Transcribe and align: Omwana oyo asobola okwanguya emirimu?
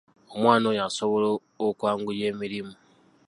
Omwana 0.33 0.65
oyo 0.71 0.81
asobola 0.89 1.27
okwanguya 1.67 2.25
emirimu? 2.31 2.73